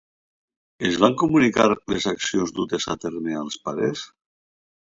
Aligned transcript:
Es 0.89 0.95
van 1.03 1.17
comunicar 1.23 1.67
les 1.93 2.09
accions 2.13 2.55
dutes 2.61 2.89
a 2.97 2.99
terme 3.07 3.39
als 3.43 3.61
pares? 3.69 4.05